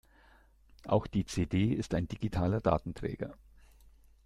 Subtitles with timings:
[0.87, 3.35] Auch die CD ist ein digitaler Datenträger.